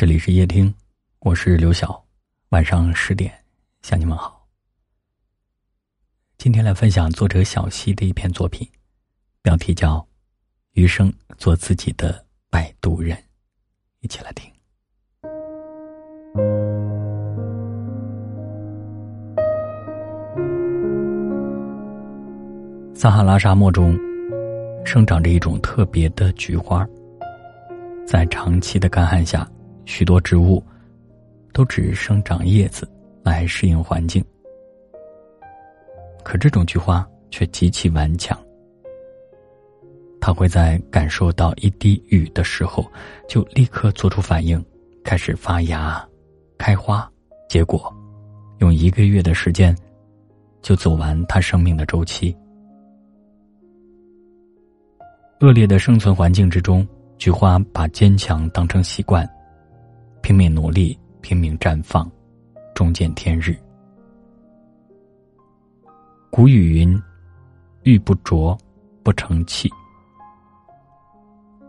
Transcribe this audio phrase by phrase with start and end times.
[0.00, 0.72] 这里是夜听，
[1.18, 2.02] 我是刘晓。
[2.52, 3.30] 晚上十点
[3.82, 4.48] 向你们好。
[6.38, 8.66] 今天来分享作者小溪的一篇作品，
[9.42, 9.96] 标题叫
[10.72, 13.14] 《余生做自己的摆渡人》，
[14.00, 14.50] 一起来听。
[22.94, 23.94] 撒哈拉沙漠中
[24.82, 26.88] 生长着一种特别的菊花，
[28.06, 29.46] 在长期的干旱下。
[29.84, 30.62] 许多植物
[31.52, 32.88] 都只生长叶子
[33.22, 34.24] 来适应环境，
[36.22, 38.38] 可这种菊花却极其顽强。
[40.20, 42.84] 它会在感受到一滴雨的时候，
[43.26, 44.62] 就立刻做出反应，
[45.02, 46.06] 开始发芽、
[46.58, 47.10] 开花、
[47.48, 47.92] 结果，
[48.58, 49.74] 用一个月的时间
[50.60, 52.36] 就走完它生命的周期。
[55.40, 56.86] 恶劣的生存环境之中，
[57.16, 59.26] 菊花把坚强当成习惯。
[60.22, 62.10] 拼命努力，拼命绽放，
[62.74, 63.56] 终见天日。
[66.30, 67.02] 古语云
[67.82, 68.56] ：“玉不琢，
[69.02, 69.68] 不成器。”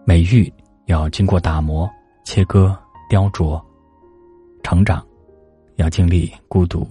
[0.06, 0.52] 美玉
[0.86, 1.90] 要经过打磨、
[2.24, 2.78] 切割、
[3.10, 3.62] 雕琢，
[4.64, 5.06] 成长
[5.78, 6.88] 要经历孤独、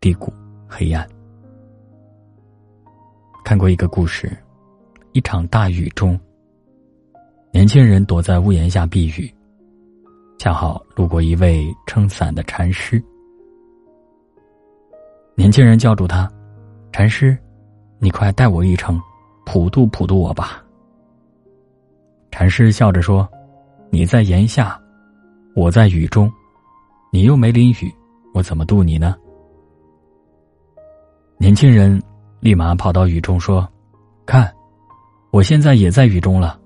[0.00, 0.32] 低谷、
[0.68, 1.08] 黑暗。
[3.44, 4.36] 看过一个故事：
[5.12, 6.18] 一场大雨中，
[7.52, 9.32] 年轻人躲在屋檐下避雨。
[10.42, 13.00] 恰好路过一位撑伞的禅师，
[15.36, 16.28] 年轻人叫住他
[16.90, 17.38] ：“禅师，
[18.00, 19.00] 你快带我一程，
[19.46, 20.60] 普渡普渡我吧。”
[22.32, 23.28] 禅师笑着说
[23.88, 24.76] ：“你在檐下，
[25.54, 26.28] 我在雨中，
[27.12, 27.94] 你又没淋雨，
[28.34, 29.14] 我怎么渡你呢？”
[31.38, 32.02] 年轻人
[32.40, 33.64] 立马跑到雨中说
[34.26, 34.52] ：“看，
[35.30, 36.58] 我现在也在雨中了。”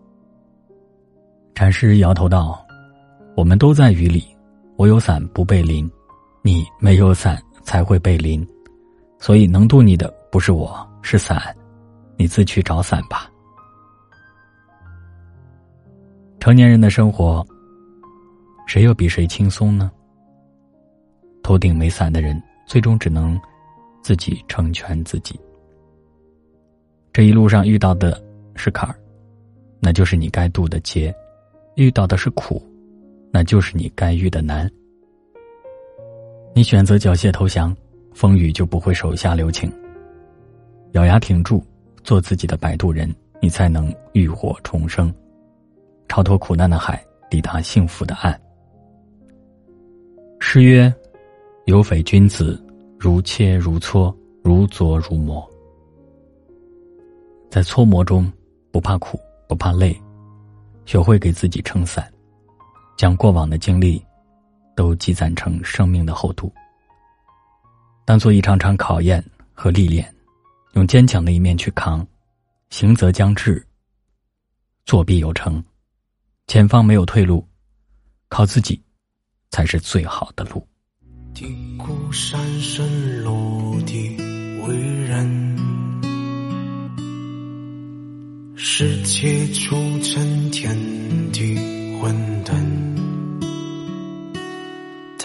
[1.55, 2.66] 禅师摇头道。
[3.37, 4.25] 我们都在雨里，
[4.77, 5.89] 我有伞不被淋，
[6.41, 8.45] 你没有伞才会被淋，
[9.19, 11.55] 所以能渡你的不是我，是伞，
[12.17, 13.31] 你自去找伞吧。
[16.41, 17.47] 成年人的生活，
[18.67, 19.93] 谁又比谁轻松呢？
[21.43, 23.39] 头顶没伞的人，最终只能
[24.03, 25.39] 自己成全自己。
[27.13, 28.19] 这一路上遇到的
[28.55, 28.97] 是坎儿，
[29.79, 31.13] 那就是你该渡的劫；
[31.75, 32.67] 遇到的是苦。
[33.37, 34.67] 那就是你该遇的难。
[36.55, 37.77] 你选择缴械投降，
[38.15, 39.71] 风雨就不会手下留情。
[40.93, 41.63] 咬牙挺住，
[42.03, 45.13] 做自己的摆渡人，你才能浴火重生，
[46.09, 48.41] 超脱苦难的海，抵达幸福的岸。
[50.41, 50.91] 诗曰
[51.67, 52.59] ：“有匪君子，
[52.99, 55.47] 如切如磋，如琢如磨。”
[57.53, 58.33] 在搓磨中，
[58.71, 59.95] 不怕苦，不怕累，
[60.87, 62.11] 学会给自己撑伞。
[62.97, 64.03] 将过往的经历，
[64.75, 66.53] 都积攒成生命的厚度，
[68.05, 70.13] 当做一场场考验和历练，
[70.73, 72.07] 用坚强的一面去扛。
[72.71, 73.65] 行则将至，
[74.85, 75.63] 作必有成。
[76.49, 77.47] 前方没有退路，
[78.29, 78.83] 靠自己
[79.51, 80.67] 才是最好的路。
[81.33, 81.47] 低
[81.79, 84.17] 谷山深落地
[84.67, 85.57] 为人，
[88.57, 90.77] 世界出尘天
[91.33, 91.55] 地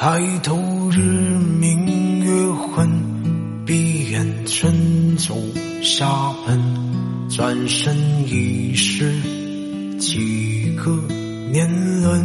[0.03, 0.57] 抬头
[0.89, 0.99] 日
[1.59, 2.89] 明月昏，
[3.67, 5.35] 闭眼沉舟
[5.83, 6.07] 下
[6.43, 6.59] 奔，
[7.29, 7.95] 转身
[8.27, 9.13] 已是
[9.99, 10.89] 几个
[11.51, 11.69] 年
[12.01, 12.19] 轮。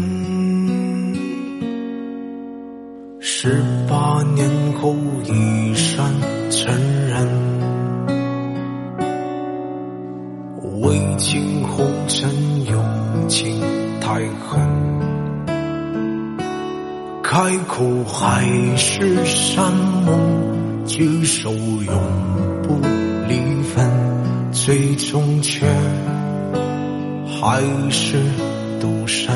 [3.21, 4.51] 十八年
[4.81, 6.11] 后衣衫
[6.49, 6.71] 荏
[7.13, 7.29] 苒，
[10.81, 12.31] 未经红尘
[12.65, 13.61] 用情
[14.01, 14.66] 太狠。
[17.37, 18.47] 开口还
[18.79, 19.71] 是山
[20.07, 21.95] 盟，举手永
[22.63, 22.81] 不
[23.29, 23.87] 离分，
[24.53, 25.67] 最终却
[27.27, 27.61] 还
[27.91, 28.17] 是
[28.81, 29.31] 独身。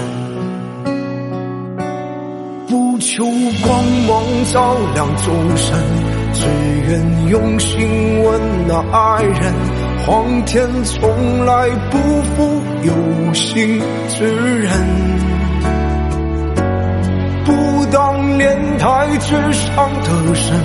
[2.67, 3.23] 不求
[3.63, 5.79] 光芒照亮众生，
[6.33, 6.47] 只
[6.89, 7.87] 愿用心
[8.25, 9.53] 温暖爱人。
[10.07, 14.25] 皇天从来不负有心之
[14.59, 14.73] 人。
[17.93, 20.57] 当年台之上的神，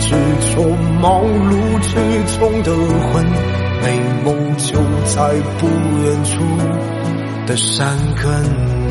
[0.00, 0.14] 执
[0.54, 0.62] 着
[1.00, 2.72] 茅庐之中的
[3.12, 3.24] 魂，
[3.82, 6.42] 美梦就在不远处
[7.46, 8.83] 的山根。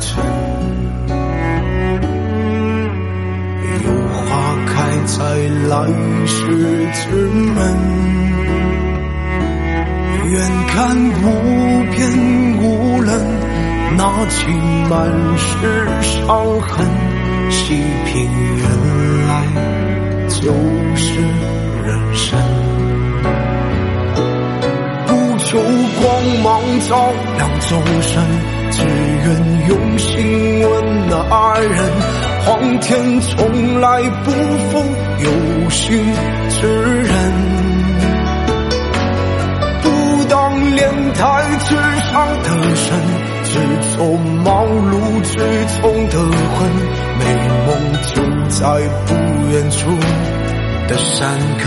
[0.00, 0.24] 晨，
[3.84, 4.20] 有花
[4.66, 4.74] 开
[5.06, 5.16] 在
[5.68, 5.74] 来
[6.26, 6.36] 时
[6.92, 7.00] 之
[7.54, 7.56] 门。
[10.28, 10.34] 远
[10.68, 10.74] 看
[11.22, 11.24] 无
[11.92, 11.96] 边
[12.60, 12.62] 无
[13.00, 13.08] 人，
[13.96, 14.36] 那情
[14.88, 14.94] 满
[15.38, 15.46] 是
[16.02, 16.84] 伤痕，
[17.48, 17.74] 细
[18.06, 18.62] 品原
[19.28, 19.30] 来
[20.28, 20.52] 就
[20.96, 21.20] 是
[21.84, 22.36] 人生。
[25.06, 25.46] 不求
[26.00, 26.04] 光
[26.42, 26.44] 芒
[26.88, 26.90] 照
[27.36, 27.70] 亮众
[28.02, 28.14] 生，
[28.76, 29.26] 只愿
[29.68, 31.76] 用心温暖爱人。
[32.44, 34.84] 皇天从来不负
[35.18, 36.14] 有心
[36.50, 36.60] 之
[37.02, 37.10] 人。
[39.82, 39.84] 不
[40.28, 40.34] 当
[40.76, 40.80] 莲
[41.14, 41.22] 台
[41.64, 41.74] 之
[42.10, 42.12] 上
[42.42, 42.86] 的神，
[43.44, 43.50] 只
[43.96, 44.04] 走
[44.44, 45.32] 茅庐之
[45.80, 46.56] 中的魂，
[47.18, 47.22] 美
[47.66, 47.68] 梦
[48.04, 48.14] 就
[48.50, 48.60] 在
[49.06, 49.08] 不
[49.50, 49.78] 远处
[50.86, 51.18] 的山
[51.58, 51.64] 根。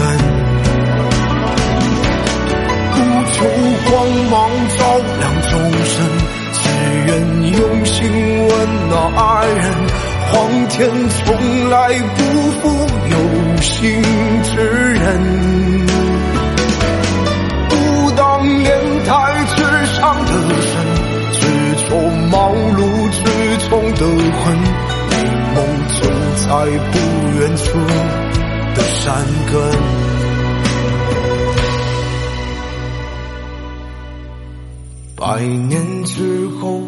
[2.92, 2.96] 不
[3.32, 3.36] 求
[3.90, 3.92] 光
[4.30, 4.34] 芒
[4.78, 4.80] 照
[5.20, 5.24] 亮，
[7.10, 7.18] 愿
[7.54, 7.98] 用心
[8.48, 8.52] 温
[8.90, 9.64] 暖爱人。
[10.32, 10.36] 皇
[10.70, 10.78] 天
[11.10, 11.76] 从来
[12.16, 12.18] 不
[12.52, 12.62] 负
[13.10, 13.16] 有
[13.62, 14.02] 心
[14.44, 14.52] 之
[14.94, 15.04] 人。
[17.68, 17.72] 不
[18.12, 18.70] 当莲
[19.06, 19.12] 台
[19.56, 19.58] 之
[19.96, 20.72] 上的神，
[21.34, 21.40] 只
[21.78, 21.88] 求
[22.30, 22.80] 茅庐
[23.10, 23.18] 之
[23.70, 24.46] 中的魂，
[25.10, 25.12] 美
[25.56, 25.58] 梦
[25.90, 25.98] 就
[26.36, 26.48] 在
[26.92, 26.94] 不
[27.40, 27.68] 远处
[28.76, 29.04] 的山
[29.52, 29.54] 根。
[35.16, 36.82] 百年之后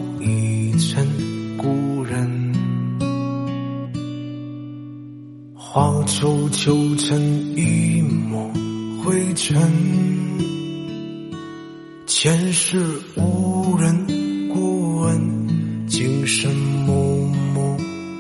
[5.74, 7.18] 化作旧尘
[7.56, 8.52] 一抹
[9.02, 9.58] 灰尘。
[12.06, 14.62] 前世无人过
[15.00, 16.54] 问，今生
[16.86, 17.78] 默默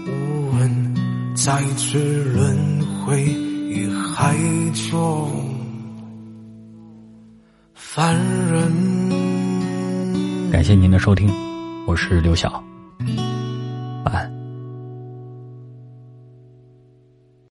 [0.08, 0.96] 无闻，
[1.36, 4.34] 再次轮回于海
[4.90, 5.30] 中
[7.74, 10.50] 凡人。
[10.54, 11.30] 感谢您的收听，
[11.86, 12.64] 我是刘晓。